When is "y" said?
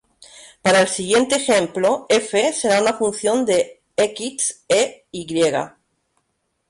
5.11-5.27